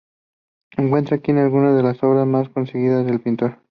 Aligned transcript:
Se 0.75 0.81
encuentran 0.81 1.19
aquí 1.19 1.31
algunas 1.31 1.77
de 1.77 1.83
las 1.83 2.01
obras 2.03 2.25
más 2.25 2.49
conseguidas 2.49 3.05
del 3.05 3.21
pintor. 3.21 3.59